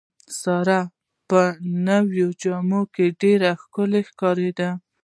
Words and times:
ساره 0.41 0.79
په 1.29 1.41
نوو 1.87 2.27
جامو 2.41 2.81
کې 2.93 3.05
ډېره 3.21 3.49
ښکلې 3.61 4.01
ښکارېده. 4.09 4.69